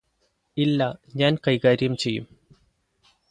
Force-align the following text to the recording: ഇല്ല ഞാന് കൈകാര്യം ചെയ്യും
ഇല്ല 0.57 0.81
ഞാന് 1.15 1.37
കൈകാര്യം 1.47 1.97
ചെയ്യും 1.97 2.25